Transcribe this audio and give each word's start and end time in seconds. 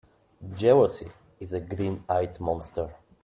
Jealousy 0.55 1.11
is 1.39 1.51
the 1.51 1.59
green-eyed 1.59 2.39
monster 2.39 2.95